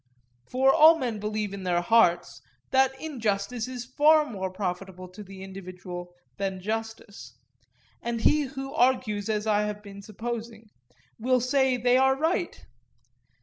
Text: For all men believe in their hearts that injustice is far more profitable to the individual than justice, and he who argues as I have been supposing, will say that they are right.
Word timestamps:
For 0.47 0.73
all 0.73 0.97
men 0.97 1.19
believe 1.19 1.53
in 1.53 1.61
their 1.61 1.81
hearts 1.81 2.41
that 2.71 2.99
injustice 2.99 3.67
is 3.67 3.85
far 3.85 4.25
more 4.25 4.49
profitable 4.49 5.07
to 5.09 5.21
the 5.21 5.43
individual 5.43 6.15
than 6.37 6.59
justice, 6.59 7.37
and 8.01 8.19
he 8.21 8.45
who 8.45 8.73
argues 8.73 9.29
as 9.29 9.45
I 9.45 9.61
have 9.65 9.83
been 9.83 10.01
supposing, 10.01 10.71
will 11.19 11.39
say 11.39 11.77
that 11.77 11.83
they 11.83 11.97
are 11.97 12.15
right. 12.15 12.65